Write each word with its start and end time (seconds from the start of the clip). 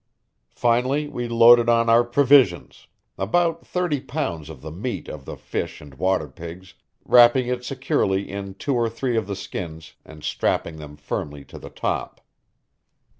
Finally 0.55 1.07
we 1.07 1.27
loaded 1.27 1.69
on 1.69 1.87
our 1.87 2.03
provisions 2.03 2.87
about 3.19 3.63
thirty 3.67 3.99
pounds 4.01 4.49
of 4.49 4.63
the 4.63 4.71
meat 4.71 5.07
of 5.07 5.25
the 5.25 5.37
fish 5.37 5.79
and 5.79 5.93
water 5.93 6.27
pigs, 6.27 6.73
wrapping 7.05 7.45
it 7.45 7.63
securely 7.63 8.27
in 8.27 8.55
two 8.55 8.73
or 8.73 8.89
three 8.89 9.15
of 9.15 9.27
the 9.27 9.35
skins 9.35 9.93
and 10.03 10.23
strapping 10.23 10.77
them 10.77 10.97
firmly 10.97 11.45
to 11.45 11.59
the 11.59 11.69
top. 11.69 12.19